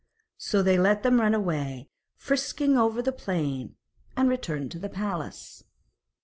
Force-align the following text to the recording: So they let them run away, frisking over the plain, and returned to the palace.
So 0.39 0.63
they 0.63 0.79
let 0.79 1.03
them 1.03 1.21
run 1.21 1.35
away, 1.35 1.87
frisking 2.15 2.75
over 2.75 3.03
the 3.03 3.11
plain, 3.11 3.75
and 4.17 4.29
returned 4.29 4.71
to 4.71 4.79
the 4.79 4.89
palace. 4.89 5.63